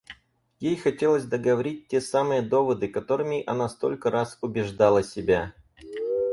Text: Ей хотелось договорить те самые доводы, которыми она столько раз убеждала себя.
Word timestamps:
Ей 0.59 0.77
хотелось 0.77 1.25
договорить 1.25 1.87
те 1.87 2.01
самые 2.01 2.41
доводы, 2.41 2.87
которыми 2.87 3.43
она 3.45 3.69
столько 3.69 4.09
раз 4.09 4.35
убеждала 4.41 5.03
себя. 5.03 5.53